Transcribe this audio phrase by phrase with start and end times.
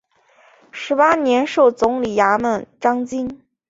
[0.71, 3.39] 十八年授总理衙门章京。